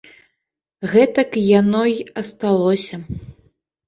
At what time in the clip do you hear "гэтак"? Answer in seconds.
0.93-1.37